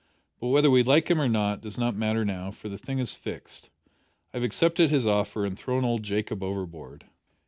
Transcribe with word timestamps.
But 0.39 0.47
whether 0.47 0.71
we 0.71 0.81
like 0.81 1.11
him 1.11 1.21
or 1.21 1.29
not 1.29 1.61
does 1.61 1.77
not 1.77 1.95
matter 1.95 2.25
now, 2.25 2.49
for 2.49 2.69
the 2.69 2.77
thing 2.79 2.97
is 2.97 3.13
fixed. 3.13 3.69
I 4.33 4.37
have 4.37 4.43
accepted 4.43 4.89
his 4.89 5.05
offer, 5.05 5.45
and 5.45 5.55
thrown 5.55 5.85
old 5.85 6.01
Jacob 6.01 6.41
overboard." 6.41 7.05